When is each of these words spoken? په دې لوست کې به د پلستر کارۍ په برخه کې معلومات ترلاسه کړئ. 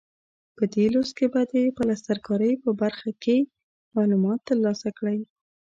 په 0.55 0.63
دې 0.73 0.85
لوست 0.93 1.13
کې 1.17 1.27
به 1.33 1.41
د 1.51 1.53
پلستر 1.77 2.17
کارۍ 2.27 2.53
په 2.63 2.69
برخه 2.81 3.09
کې 3.23 3.37
معلومات 3.95 4.39
ترلاسه 4.49 4.89
کړئ. 4.97 5.19